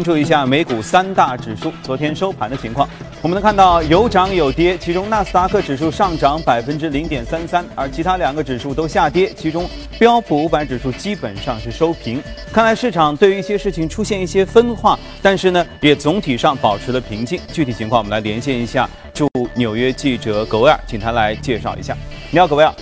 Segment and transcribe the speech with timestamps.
[0.00, 2.88] 关注一下美股三大指数昨天收盘的情况。
[3.20, 9.30] 我们能看到有涨有跌，其中纳斯达克指数上涨百分之零点三三，而其他两个指数都下跌。
[9.36, 9.68] 其中
[9.98, 12.18] 标普五百指数基本上是收平。
[12.50, 17.38] 看来市场对于一些事情出现一些分化，但是呢，也总体上保持了平静。
[17.52, 21.94] 具体情况我们来连线一下驻纽约记者葛威尔，请他来介绍一下。
[22.30, 22.72] 你好，葛威尔。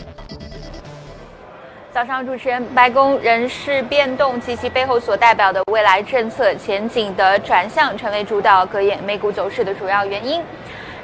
[1.99, 10.41] 早上，主持人，白宫人事变动及其背后所代表的未来政策前景的转向，成为主导隔夜美股走势的主要原因。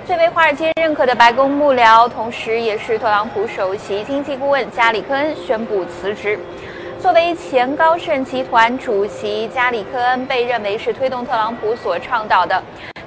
[0.06, 6.38] 最为华尔街认可的白宫幕僚，同时也是特朗普首席经济顾问加里科恩宣布辞职。
[7.00, 12.62] 作为前高盛集团主席，加里科恩被认为是推动特朗普所倡导的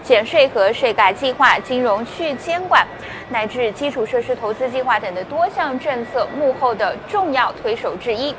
[0.08, 2.88] 减税和税改计划、金融去监管。
[3.30, 8.34] 乃至基础设施投资计划等的多项政策幕后的重要推手之一。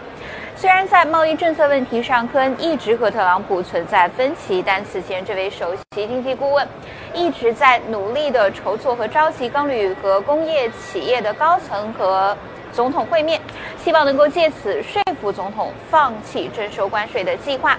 [0.56, 6.66] 虽然在贸易政策问题上，科恩一直和特朗普存在分歧，但此前这位首席经济顾问
[7.12, 12.34] 一直在努力的筹措和召集钢铝和工业企业的高层和。
[12.70, 13.40] 总统会面，
[13.82, 17.77] 希望能够借此说服总统放弃征收关税的计划。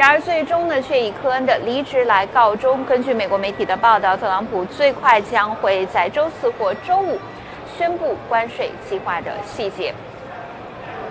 [0.00, 2.82] 然而，最终呢，却以科恩的离职来告终。
[2.86, 7.18] 根据美国媒体的报道，特朗普最快将会在周四或周五
[7.76, 9.92] 宣布关税计划的细节。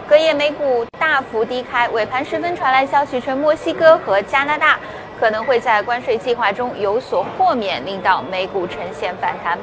[0.07, 4.79] 隔夜美股大幅低开，尾盘时分传来消息称，墨西哥和加拿大
[5.19, 9.55] 可能会在关税计划中有所豁免，令到美股呈现反弹。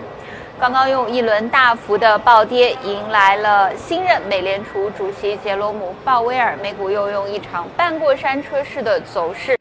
[0.59, 9.55] 刚刚用一轮大幅的暴跌迎来了新任美联储主席杰罗姆·鲍威尔，美股又用一场半过山车式的走势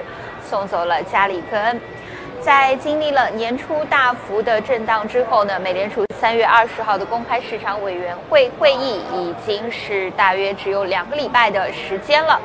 [0.50, 1.82] 送走了加里科恩。
[2.40, 12.40] 在经历了年初大幅的震荡之后呢，美联储三月二十号的公开市场委员会会议已经是大约只有两个礼拜的时间了。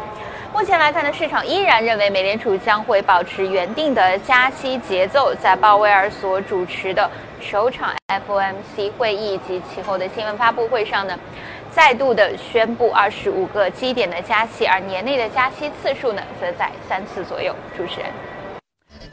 [0.52, 7.08] 目前来看呢，市场依然认为美联储将会保持原定的加息节奏，在鲍威尔所主持的
[7.40, 7.94] 首场
[8.26, 11.16] FOMC 会议及其后的新闻发布会上呢，
[11.70, 17.54] 再度的宣布二十五个基点的加息，而年内的加息次数呢，则在三次左右。
[17.76, 18.10] 主持人，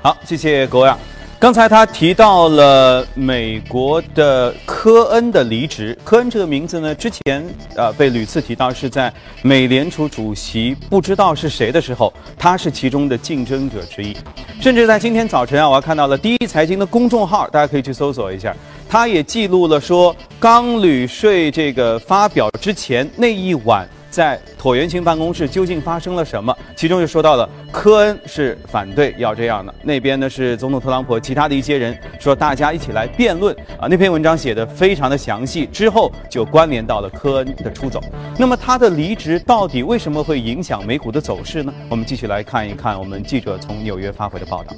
[0.01, 0.97] 好，谢谢各位啊。
[1.39, 5.95] 刚才他提到了美国的科恩的离职。
[6.03, 14.17] 科恩这个名字呢，之前呃被屡次提到，是在美联储主席不知道是谁的时候，他是其中的竞争者之一。
[14.59, 18.55] 甚至在今天早晨啊，我还看到了第一财经的公众号，大家可以去搜索一下，
[18.89, 23.87] 他也记录了说钢铝税这个发表之前那一晚。
[24.17, 26.51] 在椭圆形办公室究竟发生了什么？
[26.75, 33.85] 其中就说到了科恩是反对要这样的，那边呢是总统特朗普，其他的一些人说大家一起来辩论啊。
[33.87, 38.01] 那篇文章写的非常的详细，之后就关联到了科恩的出走。
[38.39, 41.71] 那么他的离职到底为什么会影响美股的走势呢？
[41.87, 44.75] 我们继续来看一看我们记者从纽约发回的报道。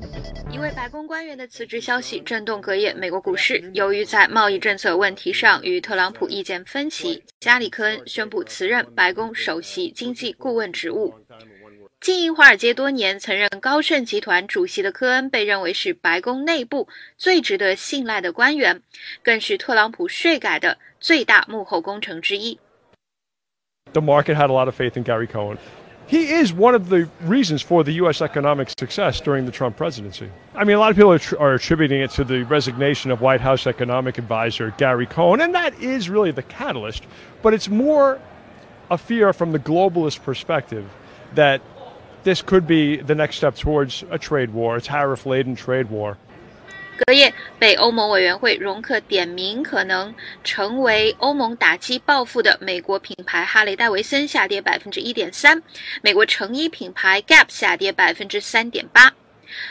[0.51, 3.71] 一位白宫官员的辞职消息震动隔夜美国股市。
[3.73, 11.14] 由于在贸易政策问题上与特朗普意见分歧，加里科恩宣布辞任白宫首席经济顾问职务。
[12.00, 18.80] 经营华尔街多年、曾任高盛集团主席的科恩被认为是白宫内部最值得信赖的官员，
[19.22, 22.58] 更是特朗普税改的最大幕后功臣之一。
[23.92, 25.56] The market had a lot of faith in Gary Cohen.
[26.06, 28.20] he is one of the reasons for the U.S.
[28.20, 30.30] economic success during the Trump presidency.
[30.54, 33.20] I mean, a lot of people are, tr- are, attributing it to the resignation of
[33.20, 37.04] White House economic advisor Gary Cohn, and that is really the catalyst.
[37.42, 38.20] But it's more
[38.89, 40.83] a fear from the globalist perspective
[41.35, 41.61] that
[42.23, 46.17] this could be the next step towards a trade war, a tariff laden trade war.
[47.05, 50.13] 隔夜，被欧盟委员会容克点名可能
[50.43, 55.63] 成为欧盟打击报复的美国品牌哈雷戴维森下跌百分之一点三，
[56.01, 59.13] 美国成衣品牌 Gap 下跌百分之三点八。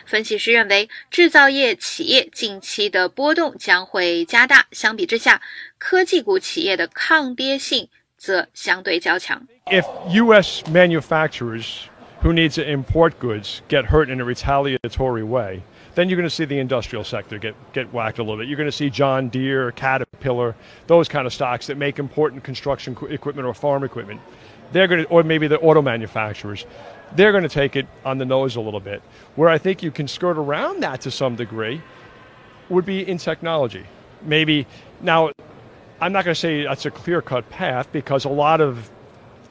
[0.07, 5.43] 分析师认为，制造业企业近期的波动将会加大，相比之下，
[5.77, 9.48] 科技股企业的抗跌性则相对较强。
[9.68, 10.64] If U.S.
[10.70, 11.90] manufacturers
[12.22, 15.62] who need to import goods get hurt in a retaliatory way.
[15.96, 18.48] then you're going to see the industrial sector get, get whacked a little bit.
[18.48, 20.56] You're going to see John Deere, Caterpillar,
[20.88, 24.22] those kind of stocks that make important construction equipment or farm equipment.
[24.72, 26.66] They're going to, or maybe the auto manufacturers,
[27.16, 29.04] they're going to take it on the nose a little bit.
[29.36, 31.82] Where I think you can skirt around that to some degree
[32.70, 33.86] would be in technology.
[34.24, 34.66] Maybe
[35.02, 35.32] now,
[36.01, 38.91] I'm not going to say that's a clear cut path because a lot of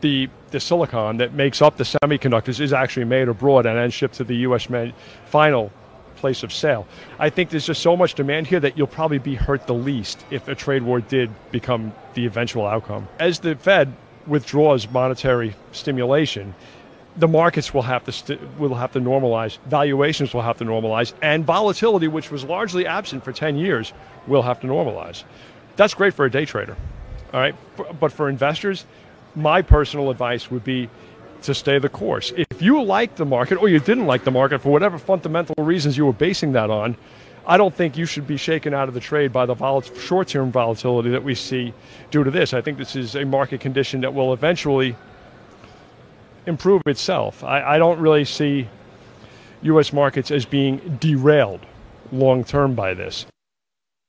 [0.02, 4.16] the the silicon that makes up the semiconductors is actually made abroad and then shipped
[4.16, 4.70] to the U.S.
[4.70, 4.94] Man,
[5.26, 5.74] final
[6.16, 6.88] place of sale.
[7.20, 10.26] I think there's just so much demand here that you'll probably be hurt the least
[10.32, 13.08] if a trade war did become the eventual outcome.
[13.20, 13.94] As the Fed
[14.26, 16.56] withdraws monetary stimulation,
[17.18, 21.14] the markets will have to st- will have to normalize, valuations will have to normalize,
[21.22, 23.94] and volatility, which was largely absent for 10 years,
[24.28, 25.24] will have to normalize.
[25.78, 26.76] That's great for a day trader,
[27.34, 27.56] all right.
[28.00, 28.86] But for investors,
[29.36, 30.90] my personal advice would be
[31.44, 32.34] to stay the course.
[32.36, 35.96] If you like the market or you didn't like the market for whatever fundamental reasons
[35.96, 36.98] you were basing that on,
[37.46, 40.52] I don't think you should be shaken out of the trade by the vol- short-term
[40.52, 41.74] volatility that we see
[42.12, 42.54] due to this.
[42.54, 44.96] I think this is a market condition that will eventually
[46.46, 47.44] improve itself.
[47.44, 48.68] I, I don't really see
[49.62, 49.94] U.S.
[49.94, 51.66] markets as being derailed
[52.12, 53.26] long term by this.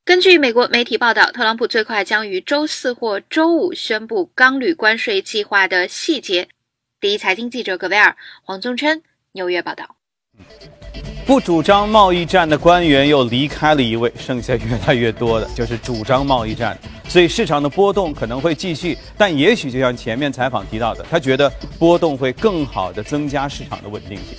[0.08, 6.48] 根据美国媒体报道，特朗普最快将于周四或周五宣布钢铝关税计划的细节。
[6.98, 9.02] 第一财经记者葛维尔、黄宗琛
[9.32, 9.96] 纽约报道。
[11.26, 24.38] 不主张贸易战的官员又离开了一位，剩下越来越多的就是主张贸易战，所以市场的波动可能会继续，但也许就像前面采访提到的，他觉得波动会更好的增加市场的稳定性。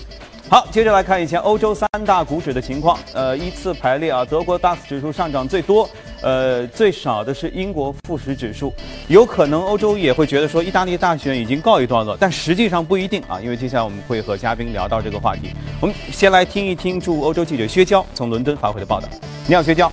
[0.49, 5.87] 好，接着来看以前欧洲三大股指的情况，呃，依次排列啊，德国 DAX 指数上涨最多，
[6.23, 8.73] 呃，最少的是英国富时指数，
[9.07, 15.51] 有可能欧洲也会觉得说意大利大选已经告一段落，但实际上不一定啊，因为接下来我们会和嘉宾聊到这个话题。
[15.79, 19.07] 我们先来听一听驻欧洲记者薛娇从伦敦发回的报道。
[19.47, 19.91] 你好，薛娇。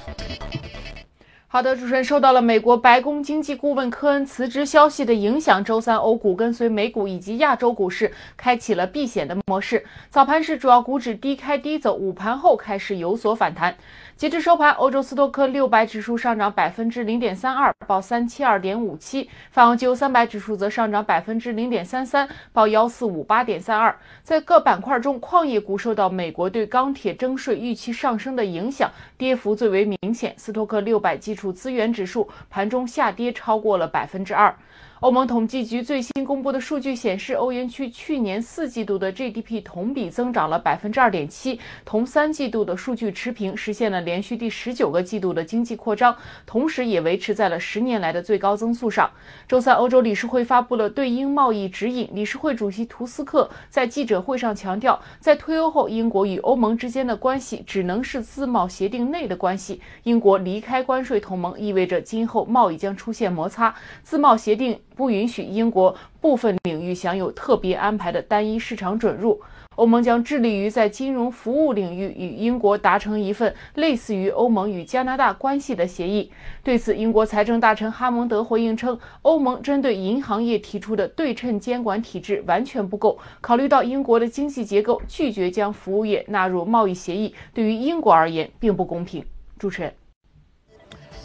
[1.56, 9.82] 好的，主持人受到了美国白宫经济顾问科恩辞职消息的影响，周三欧股跟随美股以及亚洲股市开启了避险的模式。
[10.10, 13.74] 早盘时主要股指低开低走，午盘后开始有所反弹。
[14.16, 23.94] 截至收盘，欧洲斯托克六百指数上涨百分之零点三二，报三七二点五七；泛欧金三百指数则上涨百分之零点三三，报幺四五八点三二。
[24.22, 30.34] 在各板块中，矿业股受到美国对钢铁征税预期上升的影响，跌幅最为明显。
[30.36, 34.54] 斯托克六百基础资源指数盘中下跌超过了百分之二。
[35.00, 46.16] 欧盟统计局最新公布的数据显示，欧元区去年四季度的 GDP 同比增长了百分之二点七，同三季度的数据持平，实现了连续第十九个季度的经济扩张，
[46.46, 49.10] 同时也维持在了十年来的最高增速上。
[49.46, 59.82] 周三，欧洲理事会发布了对英贸易指引，理事会主席图斯克在记者会上强调，在退欧后，英国与欧盟之间的关系只能是自贸协定内的关系。
[60.04, 64.80] 英国离开关税同盟意味着今后贸易将出现摩擦，自贸协定。
[64.96, 69.40] 不允许英国部分领域享有特别安排的单一市场准入。
[69.76, 76.32] 欧盟将致力于在金融服务领域与英国达成一份类似于欧盟与加拿大关系的协议。
[76.64, 83.18] 对此，英国财政大臣哈蒙德回应称，欧盟针对银行业提出的对称监管体制完全不够。
[83.42, 89.22] 考虑到英国的经济结构，拒绝将服务业纳入贸易协议，对于英国而言并不公平。
[89.58, 89.92] 主持人，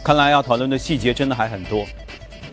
[0.04, 1.86] 看来要讨论的细节真的还很多。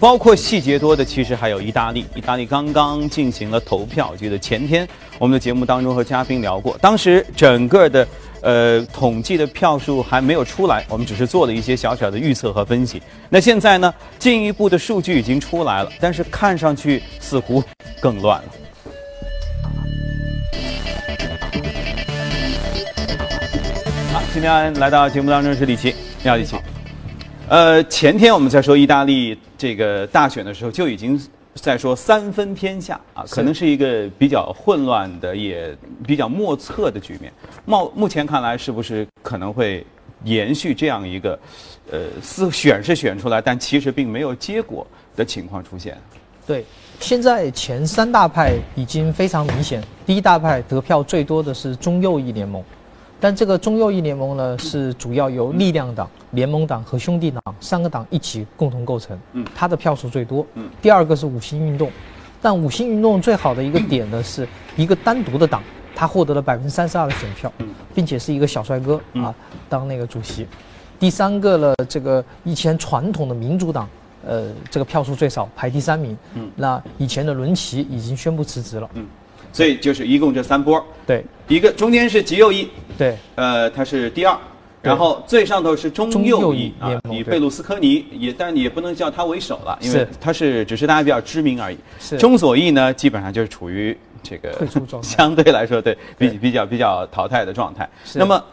[0.01, 2.07] 包括细节多的，其实还有意大利。
[2.15, 4.87] 意大利刚刚进行了投票，记得前天
[5.19, 8.07] 我们的节目当中和嘉宾聊过，当时整个的
[8.41, 13.03] 呃统计的票数还没有出来，我们只是做了一些小小的预测和分析。
[13.29, 17.61] 那现在呢，进一步的数据已经出来了，但是看上去似乎
[18.01, 18.49] 更乱了。
[24.13, 25.93] 好，今天来到节目当中是李琦，
[26.23, 26.55] 你好，李琦。
[27.49, 31.19] 呃，前天我们在说意大利这个大选的时候，就已经
[31.55, 35.75] 在说三分天下啊，可能是一个比较混乱的，也
[36.07, 37.33] 比较莫测的局面。
[37.65, 39.87] 目目前看来，是不是可能会
[40.25, 41.39] 延续这样一个，
[41.91, 45.97] 呃，四选是选出来，但其实并没有结果的情况出现？
[46.47, 46.67] 对，
[47.01, 52.63] 现在前三大派已经非常明显，第一大派得票最多的是中右翼联盟。
[53.21, 59.19] 但这个中右翼联盟呢，是主要由力量党、联盟党和兄弟党三个党一起共同构成。
[59.33, 60.47] 嗯，它的票数最多。
[60.55, 61.91] 嗯，第二个是五星运动，
[62.41, 64.47] 但五星运动最好的一个点呢，是
[64.77, 65.61] 一个单独的党，
[65.97, 67.53] 他获得了百分之三十二的选票，
[67.93, 69.35] 并且是一个小帅哥啊
[69.69, 70.47] 当那个主席。
[71.01, 73.89] 第三个呢，这个以前传统的民主党，
[74.25, 76.17] 呃，这个票数最少，排第三名。
[76.35, 78.89] 嗯，那以前的伦奇已经宣布辞职了。
[78.95, 79.05] 嗯。
[79.53, 84.37] 所以就是一共这三波，对，一个中间是极右翼，对，呃，它是第二，
[84.83, 91.79] 然后最上头是中右翼啊，以贝鲁斯科尼也，但也不能叫他为首了，因为他是只是大家比较知名而已。
[91.99, 94.55] 是中左翼呢，基本上就是处于这个
[95.03, 97.89] 相对来说对比比较比较淘汰的状态。
[98.15, 98.45] 那么，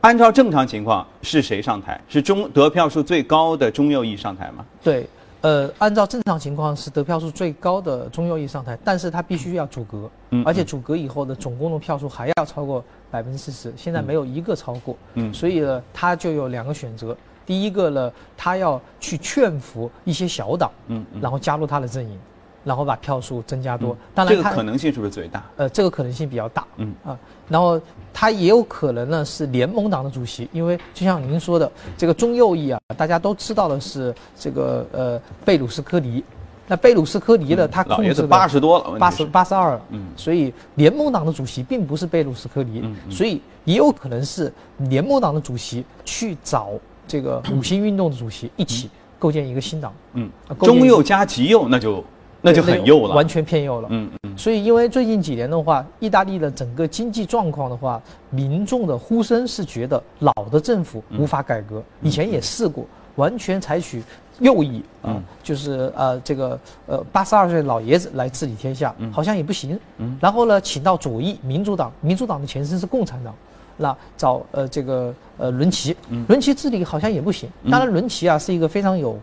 [0.00, 2.00] 按照正常情况是谁上台？
[2.08, 4.64] 是中得票数最高的中右翼上台吗？
[4.82, 5.06] 对。
[5.42, 17.16] 呃，按照正常情况是得票数最高的中右翼上台，但是他必须要阻隔，嗯，而且阻隔以后的总共的票数还要超过百分之四十，现在没有一个超过，嗯，所以呢，他就有两个选择，
[17.46, 22.18] 第一个呢，他要去劝服一些小党，嗯，然后加入他的阵营，
[22.64, 23.96] 然后把票数增加多。
[24.14, 25.44] 当然，这个可能性是不是最大？
[25.56, 26.66] 呃，这个可能性比较大。
[26.76, 27.80] 嗯啊，然后
[28.12, 36.22] 他也有可能呢是联盟党的主席，因为就像您说的，这个中右翼啊，大家都知道的是这个呃贝鲁斯科尼。
[36.66, 46.70] 那贝鲁斯科尼呢，他控制八十多了，八十八十二，嗯，所以联盟党的主席并不是贝鲁斯科尼，所以也有可能是联盟党的主席去找
[47.08, 48.88] 这个五星运动的主席一起
[49.18, 52.04] 构建一个新党，嗯，中右加极右，那就
[52.40, 62.84] 那就很右了，完全偏右了，嗯嗯，所以因为最近几年的话，意大利的整个经济状况的话，民众的呼声是觉得老的政府无法改革，以前也试过，
[63.16, 64.02] 完全采取。
[64.40, 69.78] 右翼啊，就是呃这个呃八十二岁老爷子来治理天下，好像也不行。
[69.98, 73.34] 嗯然后呢，请到左翼民主党，民主党的前身是共产党，
[73.76, 75.94] 那找呃这个呃伦齐，
[76.26, 77.50] 伦齐治理好像也不行。
[77.70, 79.18] 当然，伦齐啊是一个非常有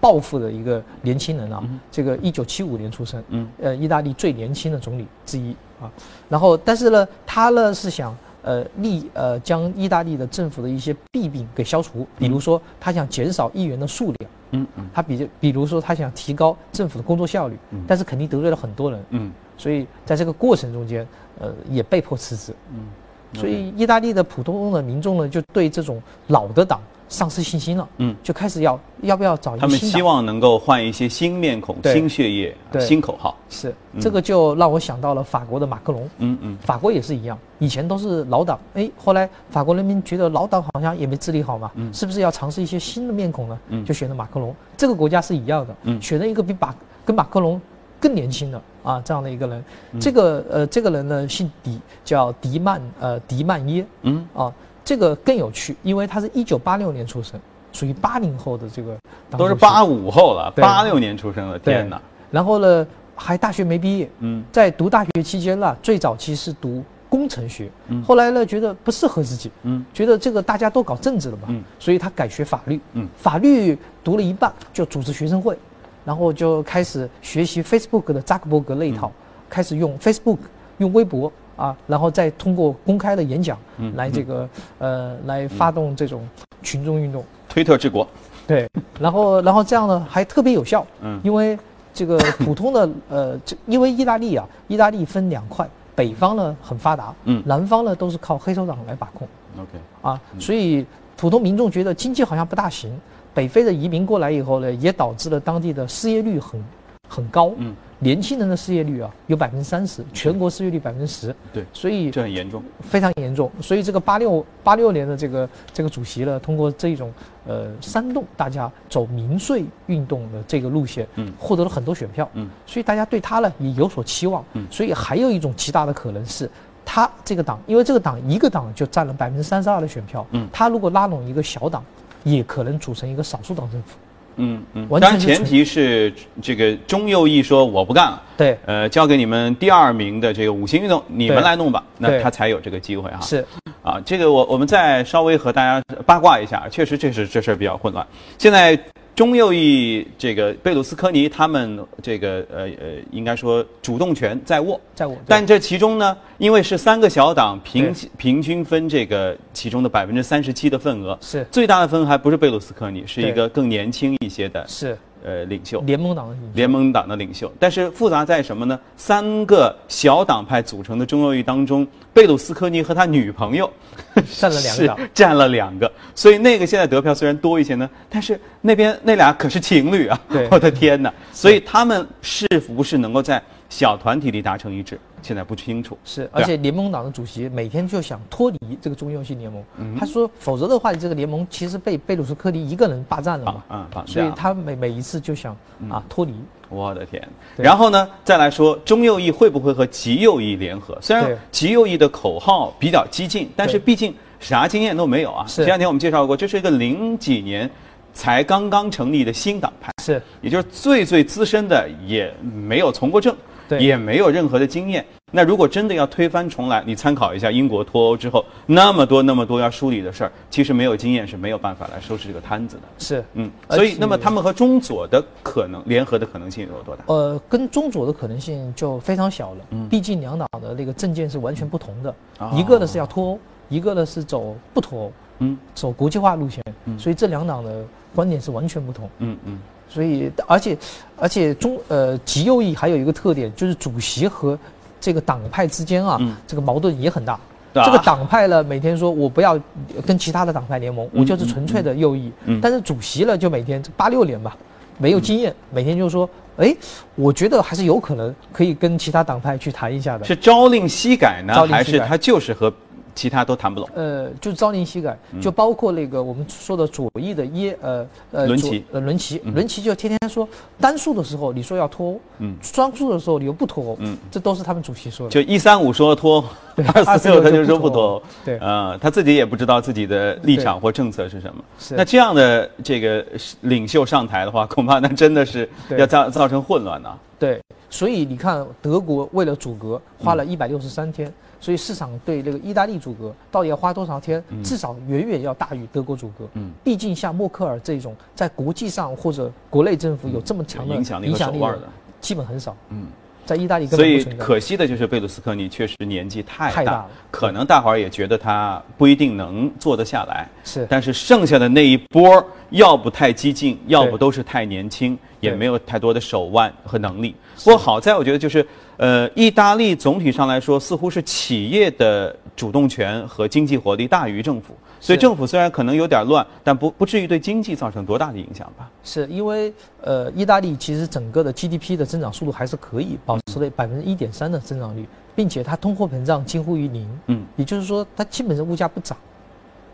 [0.00, 3.48] 抱负的一个年轻人啊，这个一九七五年出生，嗯。
[3.60, 5.90] 呃意大利最年轻的总理之一啊。
[6.28, 8.16] 然后，但是呢，他呢是想。
[8.40, 21.06] 呃，立呃将意大利的政府的一些弊病给消除，比如说他想减少议员的数量，嗯嗯，他比比如说他想提高政府的工作效率，嗯，但是肯定得罪了很多人，嗯，所以在这个过程中间，
[21.40, 22.86] 呃，也被迫辞职，嗯，
[23.34, 26.80] 所以意大利的普通的民众呢，就对这种老的党。
[27.08, 33.34] 丧失信心了，嗯，就开始要要不要找一个他们希望能够换一些新面孔、新血液、新口号。
[33.48, 36.38] 是这个就让我想到了法国的马克龙，嗯。
[36.42, 43.58] 嗯，法国也是一样，以前都是老党，哎，后来法国人民觉得老党好像也没治理好嘛，是不是要尝试一些新的面孔呢？
[43.68, 44.54] 嗯，就选了马克龙。
[44.76, 46.74] 这个国家是一样的，嗯，选了一个比马
[47.04, 47.60] 跟马克龙
[47.98, 49.64] 更年轻的啊这样的一个人，
[49.98, 54.28] 这个呃这个人呢姓迪，叫迪曼呃迪曼耶，嗯。
[54.34, 54.52] 啊。
[54.88, 57.38] 这个更有趣，因为他是一九八六年出生，
[57.74, 58.96] 属于八零后的这个，
[59.36, 62.00] 都是八五后了，八六年出生的，天哪！
[62.30, 75.54] 然后呢，还大学没毕业，嗯，在读大学期间呢，最早期是读工程学，嗯，后来呢觉得不适合自己，嗯，觉得这个大家都搞政治了嘛，嗯，所以他改学法律，嗯，法律读了一半就组织学生会，
[76.02, 79.12] 然后就开始学习 Facebook 的扎克伯格那一套，
[79.50, 80.38] 开始用 Facebook，
[80.78, 81.30] 用微博。
[81.58, 83.58] 啊，然后再通过公开的演讲，
[83.96, 84.48] 来这个
[84.78, 86.26] 呃，来发动这种
[86.62, 87.22] 群众运动。
[87.48, 88.06] 推特治国，
[88.46, 88.68] 对，
[89.00, 91.58] 然后然后这样呢还特别有效，嗯，因为
[91.92, 99.26] 这个普通的呃，这因为意大利啊，意大利分两块，北方呢很发达，嗯，南方呢都是靠黑手党来把控。
[99.58, 100.86] OK，啊，所以
[101.16, 102.96] 普通民众觉得经济好像不大行，
[103.34, 106.62] 北非的移民过来以后呢，也导致了当地的失业率很
[107.08, 107.74] 很高，嗯。
[108.00, 111.34] 年轻人的失业率啊，有百分之三十，全国失业率百分之十。
[111.52, 113.50] 对，所以这很严重，非常严重。
[113.60, 117.12] 所以这个八六八六年的这个这个主席呢，通过这种
[117.44, 126.48] 呃煽动大家走民粹运动的这个路线，嗯，获得了很多选票，嗯，所以大家对他呢也有所期望，嗯，所以还有一种极大的可能是，
[126.84, 131.84] 他这个党，因为这个党一个党就占了百分之三十二的选票，嗯，他如果拉拢一个小党，
[132.22, 133.98] 也可能组成一个少数党政府。
[134.38, 143.20] 嗯嗯，当然前提是这个中右翼说我不干了，对，呃，交给你们第二名的这个五星运动，你们来弄吧，那他才有这个机会哈。
[143.20, 143.44] 是，
[143.82, 148.06] 啊，这个我我们再稍微和大家八卦一下，确实这是这事儿比较混乱，
[148.38, 148.78] 现在。
[149.18, 155.16] 中右翼这个贝鲁斯科尼他们这个呃呃，应该说主动权在握，在握。
[155.26, 161.44] 但这其中呢，因为是三个小党平平均分这个其中的百分之三十七的份额，是。
[161.50, 167.52] 最大的分还不是贝鲁斯科尼，是一个更年轻一些的，是呃领袖，联盟党的联盟党的领袖。
[167.58, 168.78] 但是复杂在什么呢？
[168.96, 173.70] 三个小党派组成的中右翼当中，贝鲁斯科尼和他女朋友。
[174.38, 180.20] 占了两个， 占了两个，所以那个现在得票虽然多一些呢，但是那边那俩可是情侣啊！
[180.50, 181.12] 我的天哪！
[181.32, 185.96] 所以他们是不是能够在小团体里达成一致，现在不清楚。
[186.04, 193.64] 是，而且联盟党的主席每天就想脱离这个中右系联盟，嗯他说，否则的话，这个联盟其实被贝鲁斯科尼一个人霸占了嘛。
[193.68, 195.54] 啊，所以他每每一次就想
[195.90, 196.32] 啊脱离。
[196.70, 197.26] 我的天！
[197.56, 200.98] 然后呢，再来说中右翼会不会和极右翼联合？
[201.00, 205.46] 虽然极右翼的口号比较激进，但是毕竟啥经验都没有啊。
[205.46, 207.70] 前两天我们介绍过，这是一个零几年
[208.12, 213.34] 才刚刚成立的新党派，是，也就是最最资深的也没有从过政。
[213.78, 215.04] 也没有任何的经验。
[215.30, 222.82] 那如果真的要推翻重来，你参考一下英国脱欧之后那么多那么多要梳理的事儿，其实没有经验是没有办法来收拾这个摊子的。
[222.96, 227.04] 是，嗯，所以那么他们和中左的可能联合的可能性有多大？
[227.08, 229.66] 呃，跟中左的可能性就非常小了。
[229.72, 232.14] 嗯，毕竟两党的那个政见是完全不同的，
[232.54, 236.64] 一个呢是要脱欧，一个呢是走不脱欧，嗯，走国际化路线。
[236.86, 237.84] 嗯，所以这两党的
[238.14, 239.10] 观点是完全不同。
[239.18, 239.58] 嗯嗯。
[239.88, 240.76] 所以而且
[241.16, 244.58] 而且中呃极右翼还有一个特点，就是主席和
[245.00, 247.32] 这个党派之间啊，嗯这个矛盾也很大。
[247.34, 247.40] 啊
[247.84, 249.56] 这个党派呢，每天说我不要
[250.04, 252.32] 跟其他的党派联盟，我就是纯粹的右翼。
[252.46, 254.56] 嗯但是主席呢，就每天八六年吧，
[254.96, 256.74] 没有经验，每天就说，哎，
[257.14, 260.24] 我觉得还是有可能可以跟其他党派去谈一下的。
[260.24, 262.72] 是朝令夕改呢，还是他就是和
[263.18, 263.88] 其他都谈不拢？
[263.96, 270.48] 呃，就朝令夕改，就包括那个我们说的左翼的耶呃呃伦齐呃伦齐嗯，伦齐就天天说
[270.80, 275.30] 单数的时候你说要脱欧，嗯双数的时候你又不脱欧，嗯这都是他们主席说的。
[275.32, 276.44] 就一三五说脱，
[277.04, 278.22] 二四六他就说不脱欧。
[278.44, 281.64] 对啊，他自己也不知道自己的立场或政策是什么。
[281.80, 283.26] 是那这样的这个
[283.62, 287.18] 领袖上台的话，恐怕那真的是要造造成混乱呐。
[287.36, 287.60] 对，
[287.90, 294.42] 所以你看德国为了阻隔花嗯了一百六十三天，所以市场对这个意大利阻隔到底要花多少天？
[294.62, 296.46] 至少远远要大于德国阻隔。
[296.54, 301.82] 嗯毕竟像默克尔这种在国际上或者国内政府有这么强的影响力和手腕的
[302.20, 302.76] 基本很少。
[302.90, 303.06] 嗯，
[303.44, 304.24] 在意大利根所以。
[304.36, 310.48] 可惜的就是贝鲁斯科尼确实年纪太大，太大了可能大伙儿也觉得他不一定能做得下来。
[310.64, 317.34] 是但是剩下的那一波，要不太激进，要不都是太年轻，也没有太多的手腕和能力。
[317.64, 318.66] 不过好在我觉得就是，
[318.98, 328.90] 呃，意大利总体上来说，似乎是企业的主动权和经济活力大于政府，所以政府虽然可能有点乱，但不不至于对经济造成多大的影响吧？
[329.04, 339.16] 是因为呃，意大利其实整个的 GDP 的增长速度还是可以保持了百分之一点三的增长率，并且它通货膨胀近乎于零，嗯，也就是说它基本上物价不涨，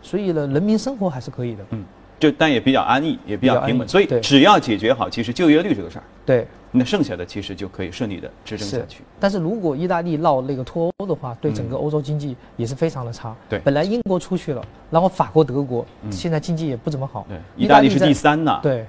[0.01, 1.65] 所以呢，人民生活还是可以的。
[2.19, 8.87] 就但也比较安逸，也比较平稳，所以只要解决好其实就业率这个事儿，对，那剩下的其实就可以顺利的支撑下是。
[8.89, 9.03] 去。。
[9.21, 13.31] 但是如果意大利闹那个脱欧的话，对整个欧洲经济也是非常的差。
[13.31, 13.37] 嗯。
[13.51, 13.59] 对。
[13.61, 16.11] 本来英国出去了，然后法国、德国嗯。
[16.11, 17.27] 现在经济也不怎么好。
[17.29, 18.59] 对，意大利是第三呢。
[18.63, 18.87] 对，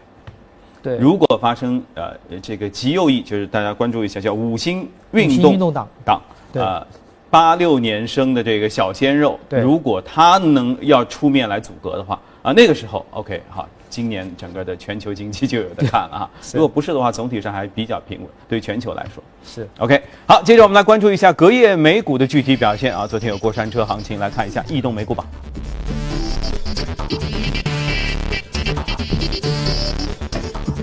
[0.81, 6.21] 对，如果发生呃这个极右翼，就是大家关注一下，叫五星运动运动党党，
[6.53, 6.61] 对。
[6.61, 6.85] 呃，
[7.29, 9.59] 八六年生的这个小鲜肉，对。
[9.59, 16.29] 如果他能要出面来阻隔的话，啊，那个时候 OK 好，今年整个的全球经济就有的看了啊。
[16.53, 19.23] 如果不是的话，总体上还比较平稳，对全球来说。
[19.43, 23.07] 是 OK，好，接着我们来关注一下隔夜美股的具体表现啊。
[23.07, 25.25] 昨天有过山车行情，来看一下异动美股榜。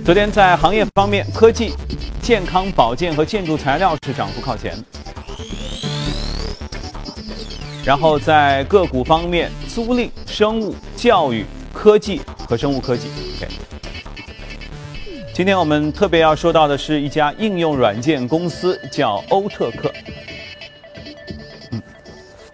[0.05, 1.75] 昨天在行业方面，科技、
[2.20, 4.77] 健康保健和建筑材料是涨幅靠前。
[7.85, 13.09] 然后在个股方面，租赁、生物、教育、科技和生物科技。
[13.37, 13.49] OK。
[15.35, 19.91] 今天我们特别要说到的是一家应用软件公司，叫欧特克。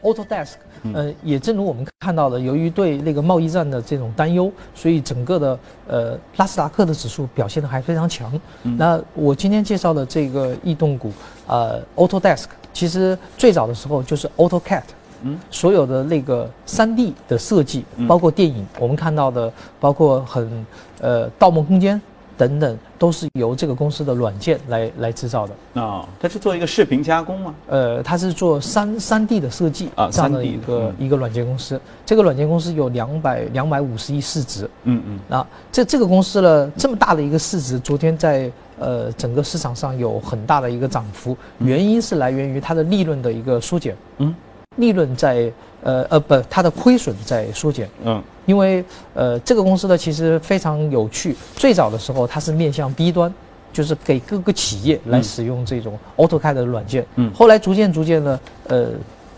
[0.00, 0.52] Autodesk，
[0.94, 8.32] 呃，也正如我们看到的，由于对那个贸易战的这种担忧，所以整个的呃纳斯达克的指数表现的还非常强。
[8.62, 11.12] 那我今天介绍的这个异动股，
[11.46, 14.84] 呃，Autodesk，其实最早的时候就是 AutoCAD。
[15.22, 20.66] 嗯，所有的那个三 D 的设计，包括电影，我们看到的，包括很
[21.00, 21.96] 呃《盗梦空间》
[22.36, 25.52] 等等，都是由这个公司的软件来来制造的。
[25.74, 27.54] 哦，它是做一个视频加工吗？
[27.66, 31.80] 呃，它是做三三 D 的设计啊这样的一个、嗯一个软件公司。
[32.06, 34.70] 这个软件公司有两百两百五十亿市值。
[34.84, 43.96] 嗯嗯那这这个公司呢，这么大的一个市值，昨天在呃整个市场上有很大的一个涨幅，原因是来源于它的利润的一个缩减。
[44.18, 44.32] 嗯，
[44.78, 47.88] 利润在呃呃不，它的亏损在缩减。
[48.04, 51.36] 嗯因为呃，这个公司呢其实非常有趣。
[51.54, 53.30] 最早的时候，它是面向 B 端，
[53.74, 57.04] 就是给各个企业来嗯使用这种 AutoCAD 的软件。
[57.16, 58.88] 嗯后来逐渐逐渐呢，呃，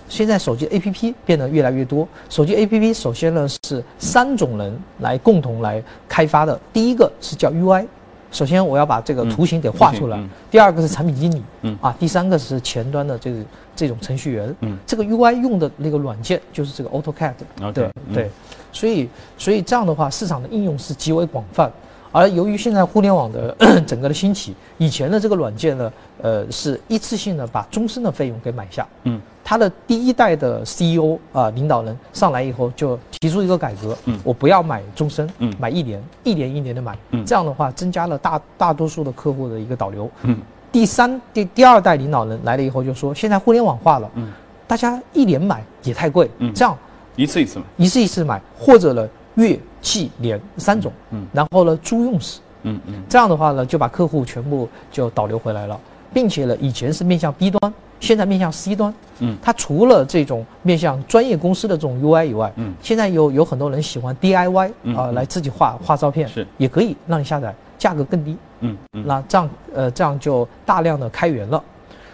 [0.09, 2.07] 现在手机 APP 变得越来越多。
[2.29, 7.85] 手机 APP 首先呢是三种人来共同来开发的，第一个是叫 UI。
[8.31, 10.21] 首先，我要把这个图形给画出来。
[10.51, 13.39] 第二个是产品经理，嗯啊，第三个是前端的这个
[13.75, 14.55] 这种程序员。
[14.61, 17.33] 嗯这个 UI 用的那个软件就是这个 AutoCAD。
[17.73, 18.31] 对嗯对，
[18.73, 21.71] 所以所以这样的话，市场的应用是极为广泛。
[22.13, 23.55] 而由于现在互联网的
[23.87, 28.85] 整个的兴起，以前的这个软件呢，呃，是一次性的把终身的费用给买下。
[29.05, 34.17] 嗯，他的第一代的 CEO 啊、领导人上来以后就提出一个改革，嗯。
[34.23, 35.53] 我不要买终身，嗯。
[35.59, 37.27] 买一年，一年一年的买，嗯。
[37.27, 40.09] 这样的话增加了大大多数的客户的一个导流。
[40.23, 40.39] 嗯。
[40.71, 44.33] 第三第第二代领导人来了以后就说，现在互联网化了，嗯。
[44.69, 46.55] 大家一年买也太贵，嗯。
[46.55, 46.79] 这样。
[47.17, 47.65] 一次一次买。
[47.77, 51.27] 一次一次买，或者呢月、季、年三种，嗯。
[51.33, 53.03] 然后呢租用时，嗯嗯。
[53.09, 55.77] 这样的话呢就把客户全部就导流回来了，
[56.15, 59.37] 并且呢以前是面向 B 端，现在面向 C 端，嗯。
[59.41, 62.75] 它除了这种面向专业公司的这种 UI 以外，嗯。
[62.83, 66.47] 现在有有很多人喜欢 DIY 啊、来自己画画照片，是。
[66.59, 68.37] 也可以让你下载，价格更低。
[68.61, 71.63] 嗯嗯，那这样呃这样就大量的开源了。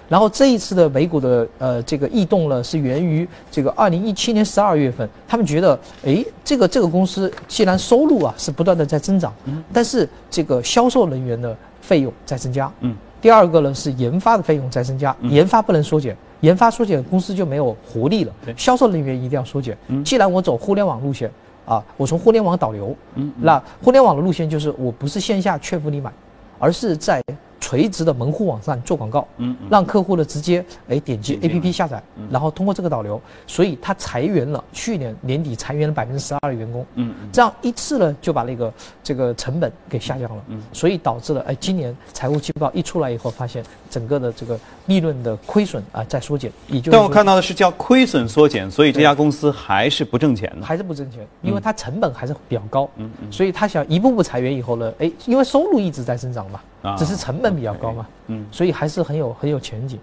[0.08, 12.94] 然后这一次的美股的呃这个异动呢，是源于这个二零一七年十二月份，他们觉得，哎，这个这个公司既然收入啊是不断的在增长，嗯，但是这个销售人员的费用在增加，嗯，
[13.26, 20.04] 第二个呢是研发的费用在增加，研发不能缩减，研发缩减公司就没有活力了，销售人员一定要缩减，嗯。
[20.04, 21.28] 既然我走互联网路线
[21.64, 26.12] 啊，我从互联网导流，嗯那互联网的路线就是我不是线下劝服你买，
[26.60, 27.20] 而是在
[27.60, 29.68] 垂直的门户网站做广告，嗯嗯。
[29.70, 37.28] 让客户呢直接哎点击 APP 下载，然后通过这个导流，所以他裁员了，去年年底裁员了百分之十二的员工，嗯嗯。
[37.32, 50.66] 这样一次呢就把那个这个成本给下降了，嗯所以导致了哎今年财务季报一出来以后，发现整个的这个利润的亏损啊在缩减，也就但我看到的是叫亏损缩减，所以这家公司还是不挣钱的。
[50.66, 53.32] 还是不挣钱，因为它成本还是比较高，嗯嗯。
[53.32, 56.96] 所以他想一步步裁员以后呢，哎，因为收入一直在增长嘛，啊。
[56.96, 58.44] 只是成本比较高嘛，嗯。
[58.50, 59.98] 所以还是很有很有前景。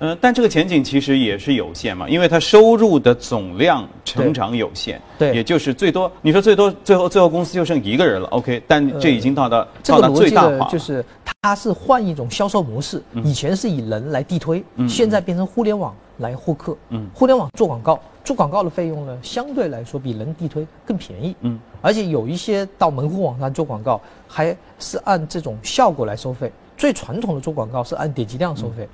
[0.00, 5.34] 呃，但这个前景其实也是有限嘛，因为它收入的总量成长有限，对。
[5.34, 11.04] 也就是最多，你说最多最后最后公司就剩一个人了，OK，但这已经到达、到达这个逻辑最大化就是
[11.42, 13.24] 它是换一种销售模式，嗯。
[13.24, 16.76] 以前是以人来地推，现在变成互联网来获客。
[16.90, 21.34] 嗯互联网做广告，做广告的费用呢，相对来说比人地推更便宜。
[21.40, 26.52] 嗯，而且有一些到门户网站做广告，还是按这种效果来收费。
[26.76, 28.88] 最传统的做广告是按点击量收费，嗯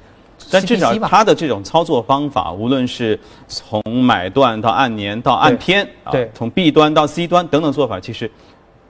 [0.50, 8.30] 但至少它的这种操作方法，无论是从买断到按年到按天，啊对从 B 端到 C 端等等做法，其实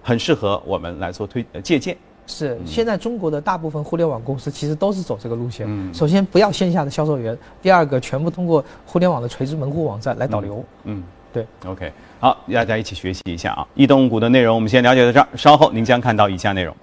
[0.03, 1.97] 很适合我们来做推呃借鉴。
[2.27, 5.67] 是现在中国的大部分互联网公司其实都是走这个路线。
[5.69, 10.65] 嗯首先不要线下的销售员，第二个全部通过互联网的垂直门户网站来导流。
[10.85, 13.67] 嗯，对，OK，好，大家一起学习一下啊。
[13.75, 16.75] 异动股的内容我们先了解到这儿，稍后您将看到以下内容。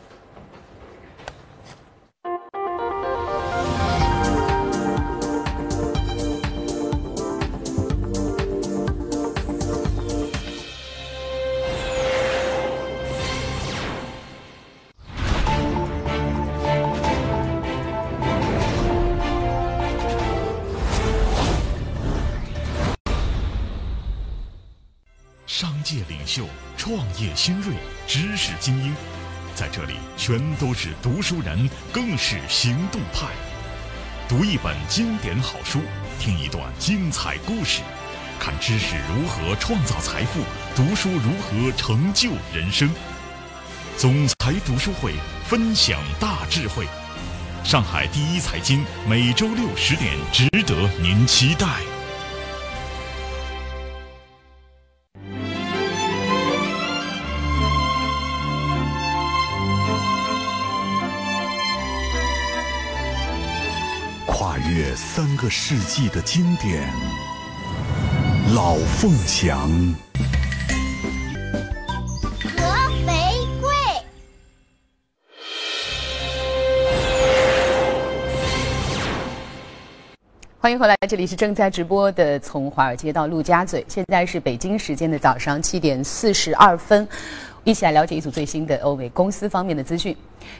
[29.62, 33.28] 在这里全都是读书人，更是行动派。
[34.28, 35.82] 读一本经典好书，
[36.20, 37.84] 听一段精彩故事，
[38.40, 40.42] 看知识如何创造财富，
[40.76, 42.90] 读书如何成就人生。
[44.00, 45.14] 总裁读书会
[45.46, 46.88] 分享大智慧，
[47.64, 51.91] 上海第一财经每周六十点，值得您期待。
[65.14, 66.82] 三个世纪的经典，
[68.56, 69.70] 《老凤祥》。
[72.56, 73.14] 和玫
[73.60, 73.70] 瑰。
[80.62, 87.06] 欢迎回来，这里是正在直播的《从华尔街到陆家嘴》，现在是北京时间的早上七点四十二分，
[87.64, 90.16] 一起来了解一组最新的欧美公司方面的资讯。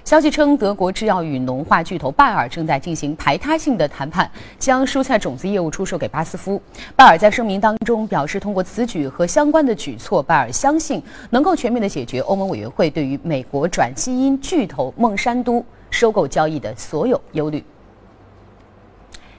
[0.06, 6.62] 消息称，德国制药与农化巨头拜耳正在进行排他性的谈判，将蔬菜种子业务出售给巴斯夫。
[6.96, 17.64] 拜耳在声明当中表示，通过此举和相关的举措，拜耳相信能够全面的解决欧盟委员会对于美国转基因巨头孟山都收购交易的所有忧虑。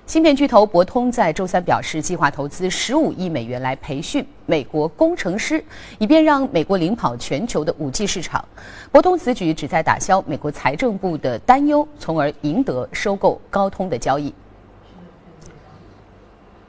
[0.05, 5.65] 芯片巨头博通在周三表示，计划投资十五亿美元来培训美国工程师，
[5.99, 8.45] 以便让美国领跑全球的五 G 市场。
[8.91, 14.35] 博通此举旨在打消美国财政部的担忧，从而赢得收购高通的交易。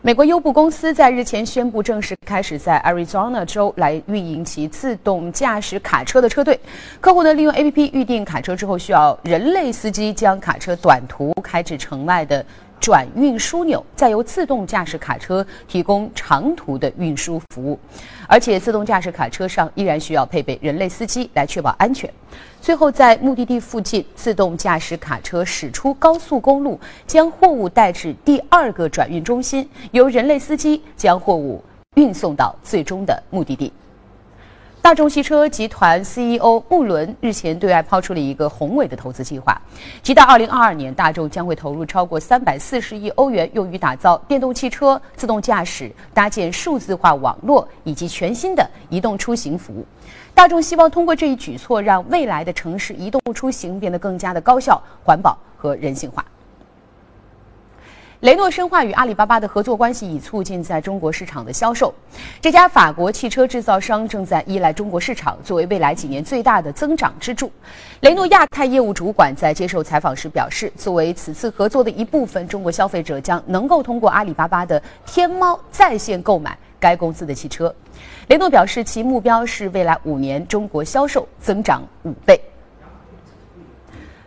[0.06, 6.60] 美国优步公司在日前宣布正式开始在 Arizona 州来运营其自动驾驶卡车的车队。
[7.00, 12.46] 客户呢利用 APP 预订卡车之后，需要人类司机将卡车短途开至城外的
[12.84, 17.80] 转运枢纽，再由自动驾驶卡车提供长途的运输服务。
[18.28, 22.14] 而且，自动驾驶卡车上依然需要配备人类司机来确保安全。
[22.60, 31.64] 最后，在目的地附近，自动驾驶卡车驶出高速公路，将货物带至第二个转运中心，由人类司机将货物
[31.96, 33.72] 运送到最终的目的地。
[34.84, 39.60] 大众汽车集团 CEO 穆伦日前对外抛出了一个宏伟的投资计划，
[40.02, 49.86] 即到2022年，大众将会投入超过340亿欧元，用于打造电动汽车、自动驾驶、搭建数字化网络以及全新的移动出行服务。
[50.34, 56.26] 大众希望通过这一举措，让未来的城市移动出行变得更加的高效、环保和人性化。
[58.24, 61.94] 雷诺深化与阿里巴巴的合作关系，以促进在中国市场的销售。
[62.40, 67.52] 这家法国汽车制造商正在依赖中国市场作为未来几年最大的增长支柱。
[68.00, 77.76] 雷诺亚太业务主管在接受采访时表示，作为此次合作的一部分，中国消费者将能够通过阿里巴巴的天猫在线购买该公司的汽车。
[78.28, 82.40] 雷诺表示，其目标是未来五年中国销售增长五倍。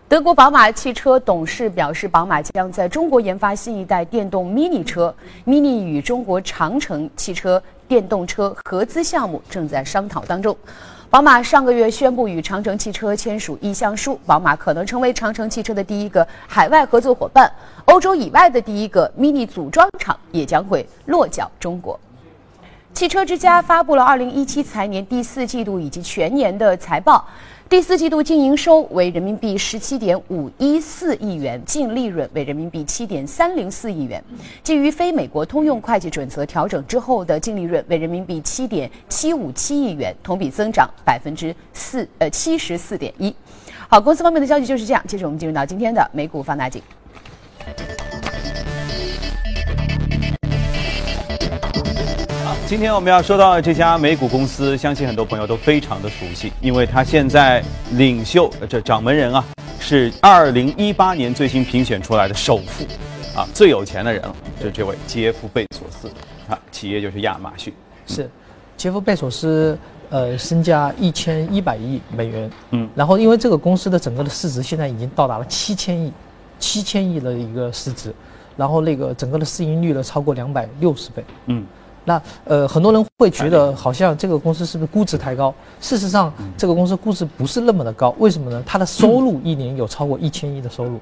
[0.08, 5.12] 德国宝马汽车董事表示，宝马将在中国研发新一代电动 Mini 车。
[5.44, 10.56] Mini 与中国长城汽车电动车合资项目正在商讨当中。
[11.10, 17.50] 宝马上个月宣布与长城汽车签署意向书，宝马可能成为长城汽车的第一个海外合作伙伴。
[17.86, 21.98] 欧洲以外的第一个 Mini 组装厂也将会落脚中国。
[22.94, 27.26] 汽车之家发布了2017财年第四季度以及全年的财报。
[27.68, 34.22] 第四季度净营收为人民币十七点五一四亿元，净利润为人民币七点三零四亿元。
[34.62, 43.34] 基于非美国通用会计准则调整之后的净利润为人民币七点七五七亿元，同比增长百分之四呃七十四点一。
[43.88, 45.02] 好，公司方面的消息就是这样。
[45.08, 46.80] 接着我们进入到今天的美股放大镜。
[52.66, 59.44] 今天我们要说到的这家美股公司，相信很多朋友都非常的熟悉，因为它现在领袖这掌门人啊，
[59.78, 62.84] 是二零一八年最新评选出来的首富，
[63.38, 66.10] 啊最有钱的人了，就是这位杰夫贝索斯，
[66.52, 67.72] 啊企业就是亚马逊，
[68.08, 68.28] 是，
[68.76, 69.78] 杰夫贝索斯
[70.10, 76.12] 呃身家一千一百亿美元，嗯，然后因为这个公司的整个的市值现在已经到达了七千亿，
[76.58, 78.12] 七千亿的一个市值，
[78.56, 81.64] 然后那个整个的市盈率呢超过两百六十倍，嗯。
[82.08, 85.52] 那呃，很多人会觉得好像这个公司是不是估值太高？
[85.80, 88.14] 事实上，这个公司估值不是那么的高。
[88.18, 88.62] 为什么呢？
[88.64, 91.00] 它的收入一年有超过一千亿的收入，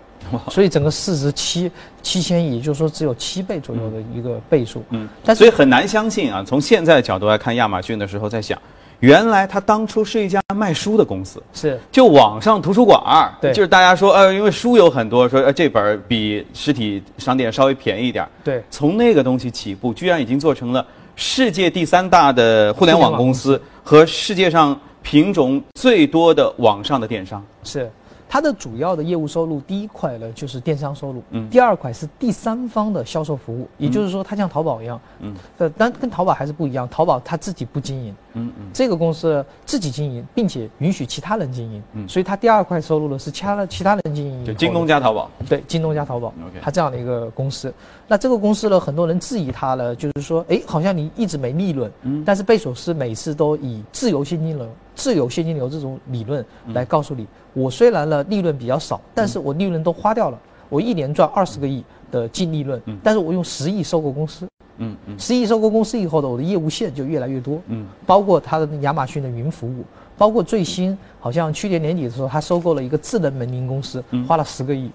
[0.48, 1.70] 所以整个市值七
[2.02, 4.82] 七千亿，也就是说只有七倍左右的一个倍数。
[4.90, 6.42] 嗯，但所以很难相信啊。
[6.42, 8.58] 从现在的角度来看，亚马逊的时候在想，
[9.00, 11.80] 原来他当初是一家卖书的公司，是。
[11.92, 20.86] 就网上图书馆儿，对，就是大家说呃，因为书有很多，说呃这本比实体商店稍微便宜一点，对，从那个东西起步，居然已经做成了。
[21.16, 23.60] 世界第三大的互联网公司。
[23.86, 27.44] 和世界上品种最多的网上的电商。
[27.62, 27.90] 是。
[28.28, 47.72] 它的主要的业务收入，第一块呢就是电商收入，嗯，第二块是第三方的销售服务，也就是说它像淘宝一样，嗯，呃，但跟淘宝还是不一样，淘宝它自己不经营，嗯嗯，这个公司自己经营，并且允许其他人经营，嗯，所以它第二块收入呢是其他的其他人经营，就京东加淘宝，对，京东加淘宝，OK，它这样的一个公司，
[48.08, 54.68] 那这个公司呢，很多人质疑它呢，就是说，哎，好像你一直没利润，嗯，但是贝索斯每次都以自由现金流。
[54.94, 64.46] 自由现金流这种理论来告诉你，我虽然呢利润比较少，但是我利润都花掉了，我一年赚二十个亿的净利润，但是我用十亿收购公司，
[64.78, 69.84] 嗯嗯，十亿收购公司以后呢，我的业务线就越来越多，嗯，包括它的亚马逊的云服务，
[70.16, 74.90] 包括最新好像去年年底的时候，他收购了一个智能门铃公司，花了十个亿，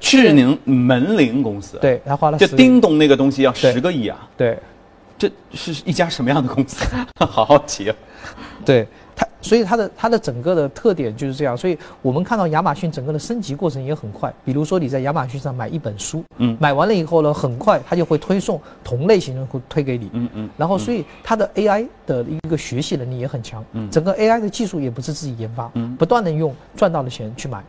[0.00, 4.58] 智能门铃公司，对，他花了就叮咚那个东西要十个亿啊，对，
[5.18, 6.84] 这是一家什么样的公司？
[7.20, 7.96] 好好奇啊，
[8.64, 8.86] 对。
[9.42, 14.32] 它所以它的它的整个的特点就是这样，所以我们看到亚马逊整个的升级过程也很快。
[14.44, 27.62] 比如说你在亚马逊上买一本书，嗯，买完了以后呢，很快它就会推送同类型的会推给你，嗯嗯，然后所以它的 AI 的一个学习能力也很强，嗯，整个 AI 的技术也不是自己研发，嗯，不断的用赚到的钱去买，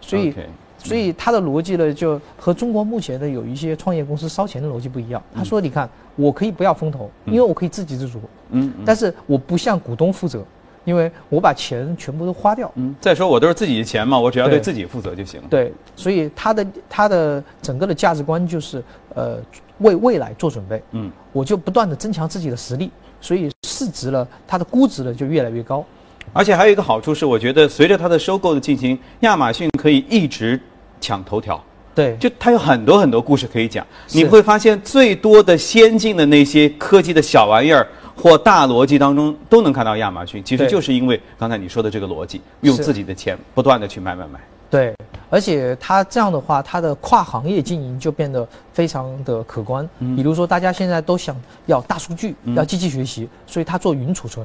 [0.00, 0.34] 所以
[0.78, 5.22] 所以它的逻辑呢就和中国目前的有一些创业公司烧钱的逻辑不一样。
[5.34, 10.44] 他说，你看我可以不要风投，因为我可以自给自足，嗯，但是我不向股东负责。
[10.84, 15.46] 因为我把钱全部都花掉，嗯，再说我都是自己的钱嘛，我只要对自己负责就行了。
[15.48, 19.38] 对，所以他的他的整个的价值观就是，呃，
[19.78, 25.84] 为未来做准备，嗯，我就不断的增强自己的实力，所以市值呢，它的估值呢就越来越高。
[26.32, 30.60] 而且还有一个好处是，我觉得随着它的收购的进行，亚马逊可以一直
[31.00, 31.62] 抢头条，
[31.94, 33.86] 对，就它有很多很多故事可以讲。
[34.10, 37.86] 你会发现最多的先进的那些科技的小玩意儿。
[38.16, 44.40] 或大逻辑当中都能看到亚马逊，其实就是因为刚才你说的这个逻辑，用自己的钱不断的去买买买。
[44.70, 44.92] 对，
[45.30, 49.88] 而且它这样的话，它的跨行业经营就变得非常的可观。
[50.16, 54.44] 比如说，大家现在都想要大数据，要机器学习，所以它做云储存。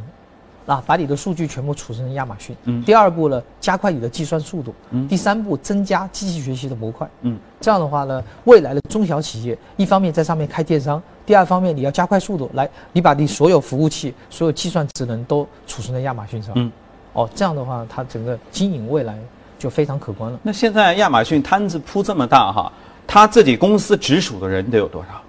[0.69, 2.55] 那把你的数据全部储存成亚马逊。
[2.65, 4.71] 嗯第二步呢，加快你的计算速度。
[4.91, 7.09] 嗯第三步，增加机器学习的模块。
[7.23, 16.53] 嗯，这样的话呢，未来的中小企业一方面在上面开电商，第二方面你要加快速度，来，你把你所有服务器、所有计算职能都储存在亚马逊上。
[16.55, 16.71] 嗯，
[17.13, 19.17] 哦，这样的话，它整个经营未来
[19.57, 20.39] 就非常可观了。
[20.43, 22.71] 那现在亚马逊摊子铺这么大哈，
[23.07, 25.19] 他自己公司直属的人得有多少？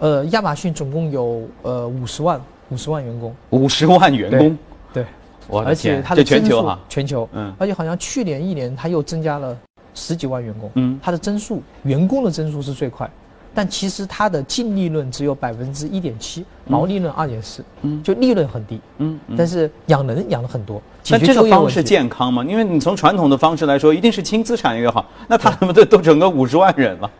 [0.00, 4.58] 呃，亚马逊总共有呃五十万五十万员工，五十万员工，
[4.92, 5.04] 对，
[5.46, 9.56] 我而且它的增速全球哈，全球，嗯而且好像去年一年它又增加了
[9.94, 13.08] 十几万员工，嗯它的增速员工的增速是最快，
[13.54, 21.82] 但其实它的净利润只有百分之一点七，毛利润二点四，嗯就利润很低，嗯，嗯但是养人养了很多，那这个方式。
[21.82, 22.44] 健康吗？
[22.44, 25.06] 因为你从传统的方式来说，一定是轻资产越好。
[25.26, 27.10] 那他们都都整个五十万人了。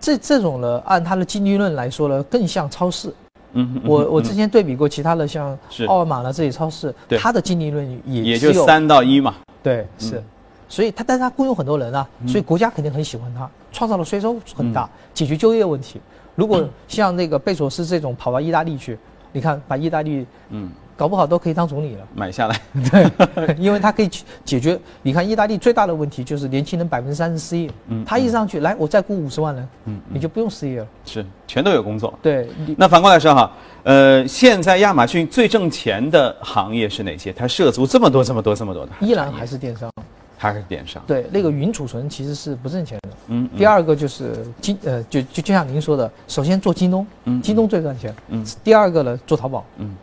[0.00, 3.12] 这这种呢，按它的净利润来说呢，更像超市。
[3.52, 4.22] 嗯，嗯我我嗯。
[4.22, 5.84] 之前对比过其他的，像是。
[5.86, 9.34] 奥尔玛的这些超市，它的净利润也也就三到一嘛。
[9.62, 10.22] 对，是，
[10.68, 16.00] 所以他，但是他雇佣很多人啊，所以国家肯定很喜欢他，创造了税收很大，解决就业问题。
[16.34, 18.98] 如果像那个贝索斯这种跑到意大利去，
[19.32, 22.60] 你看把意大利嗯，搞不好都可以当总理了，买下来。
[22.90, 24.78] 对，因为他可以去解决。
[25.02, 30.86] 你看意大利最大的问题就是年轻人百分之三十失业，嗯他一上去，来我再雇五十万人，嗯，你就不用失业了。
[31.04, 32.12] 是全都有工作。
[32.22, 33.50] 对，那反过来说哈，
[33.82, 37.32] 呃，现在亚马逊最挣钱的行业是哪些？
[37.32, 39.90] 它涉足这么多、这么多、这么多的，依然还是电商。
[40.36, 41.00] 还是电商。
[41.06, 43.10] 对，那个云储存其实是不挣钱的。
[43.28, 48.12] 嗯，第二个就是京呃，就就就像您说的，首先做京东，嗯京东最赚钱。
[48.28, 49.94] 嗯第二个呢，做淘宝，嗯，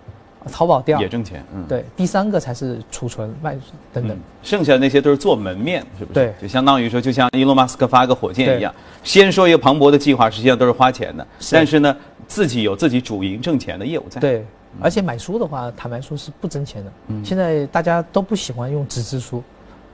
[0.51, 1.43] 淘宝店也，挣钱。
[1.53, 3.57] 嗯，对，第三个才是储存卖
[3.93, 6.13] 等等嗯。，剩下的那些都是做门面，是不是？
[6.13, 8.73] 对就相当于说，就像伊隆马斯克发个火箭一样，
[9.03, 11.95] 先说一个磅礴的计划，实际上都是花钱的，是但是呢，
[12.27, 14.45] 自己有自己主营挣钱的业务在。，对，
[14.79, 16.91] 而且买书的话，坦白说是不挣钱的。
[17.07, 19.43] 嗯现在大家都不喜欢用纸质书，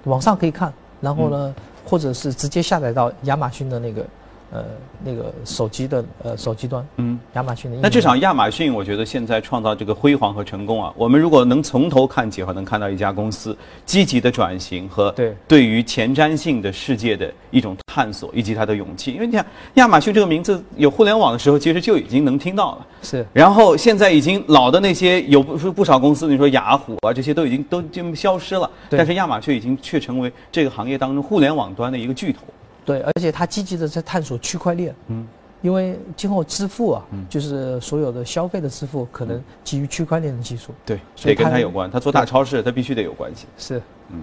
[0.04, 4.06] 网上可以看，然后呢，或者是直接下载到亚马逊的那个
[4.52, 4.64] 呃
[5.04, 7.20] 那个手机的呃手机端，嗯。
[7.34, 7.78] 亚马逊的。
[7.82, 19.12] 那至少亚马逊，我觉得现在创造这个辉煌和成功啊，我们如果能从头看起的话，能看到一家公司积极的转型和对对于前瞻性的世界的一种探索，以及它的勇气。
[19.12, 22.88] 因为你看亚马逊这个名字有互联网的时候，其实就已经能听到了。
[23.02, 32.42] 是然后现在已经老的那些有不不少公司，你说雅虎啊这些都已经都就消失了，对但是亚马逊已经却成为这个行业当中互联网端的一个巨头。
[32.86, 34.96] 对，而且它积极的在探索区块链。
[35.08, 35.28] 嗯，
[35.62, 40.72] 因为今后支付啊，嗯就是所有的消费的支付可能基于区块链的技术。
[40.86, 41.90] 对，得所以跟它有关。
[41.90, 43.48] 他做大超市，他必须得有关系。
[43.58, 44.20] 是，嗯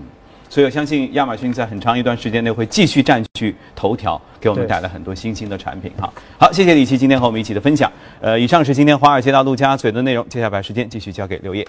[0.48, 6.12] 所以我相信亚马逊在很长一段时间内会继续占据头条，给我们带来很多新兴的产品哈。
[6.38, 7.90] 好，谢谢李琦今天和我们一起的分享。
[8.20, 11.66] 呃，以上是今天华尔街到陆家嘴的内容，接下来把时间继续交给刘烨。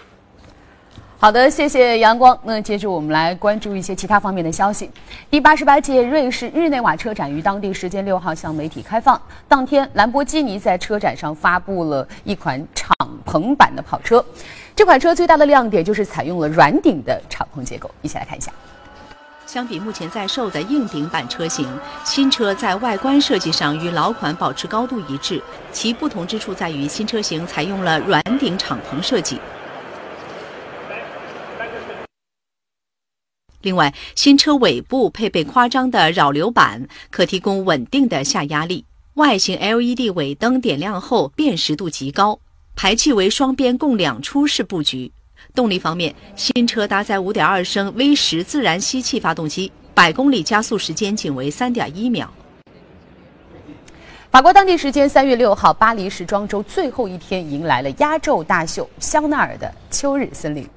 [1.23, 2.37] 好的，谢谢阳光。
[2.43, 4.91] 那接着我们来关注一些其他方面的消息。
[5.31, 9.17] 第八十八届瑞士日内瓦车展于当地时间六号向媒体开放。
[9.47, 12.93] 当天，兰博基尼在车展上发布了一款敞
[13.25, 14.21] 篷版的跑车。
[14.75, 17.89] 这款车最大的亮点就是采用了软顶的敞篷结构。
[18.01, 18.51] 一起来看一下。
[19.45, 21.65] 相比目前在售的硬顶版车型，
[22.03, 25.41] 新车在外观设计上与老款保持高度一致。
[25.71, 29.39] 其不同之处在于新车型采用了软顶敞篷设计。
[33.63, 38.83] 另外，新车尾部配备夸张的扰流板，可提供稳定的下压力。
[39.13, 42.37] 外形 LED 尾灯点亮后辨识度极高，
[42.75, 45.09] 排气为双边共两出式布局。
[45.55, 52.29] 动力方面，新车搭载5.2升 V 十自然吸气发动机，百公里加速时间仅为3.1秒。
[54.29, 60.67] 法国当地时间三月六号，巴黎时装周最后一天迎来了压轴大秀——香奈儿的秋日森林。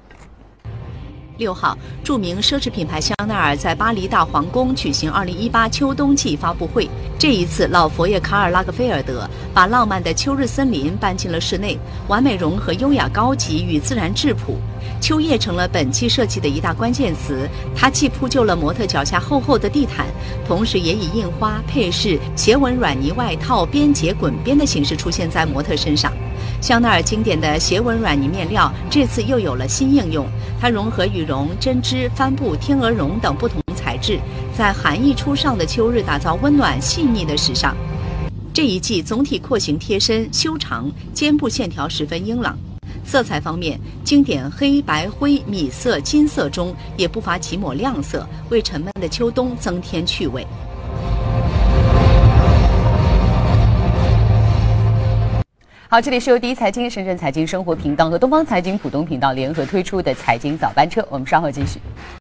[1.37, 6.89] 六号，著名奢侈品牌香奈儿在巴黎大皇宫举行2018秋冬季发布会。
[7.17, 14.57] 这一次，老佛爷卡尔拉格菲尔德把浪漫的秋日森林搬进了室内，完美融合优雅高级与自然质朴。
[14.99, 20.07] 秋叶成了本期设计的一大关键词，它既铺就了模特脚下厚厚的地毯，
[20.47, 26.11] 同时也以印花、配饰、斜纹软呢外套、边结滚边的形式出现在模特身上。
[26.59, 30.25] 香奈儿经典的斜纹软呢面料这次又有了新应用，
[30.59, 34.19] 它融合羽绒、针织、帆布、天鹅绒等不同材质，
[34.57, 37.75] 在寒意初上的秋日打造温暖细腻的时尚。
[38.53, 42.57] 这一季总体廓形贴身、修长，肩部线条十分英朗。
[43.05, 50.45] 色彩方面，经典黑白灰、米色、金色中也不乏几抹亮色，为沉闷的秋冬增添趣味。
[55.89, 61.79] 好，这里是由第一财经、深圳财经生活频道和东方财经浦东频道联合推出的财经早班车，我们稍后继续。